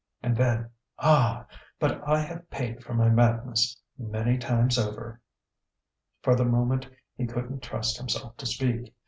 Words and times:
And 0.23 0.35
then 0.35 0.67
ah, 0.97 1.45
but 1.79 2.01
I 2.07 2.21
have 2.21 2.49
paid 2.49 2.83
for 2.83 2.95
my 2.95 3.07
madness 3.07 3.79
many 3.99 4.35
times 4.39 4.79
over!..." 4.79 5.21
For 6.23 6.35
the 6.35 6.43
moment 6.43 6.89
he 7.15 7.27
couldn't 7.27 7.61
trust 7.61 7.99
himself 7.99 8.35
to 8.37 8.47
speak. 8.47 8.95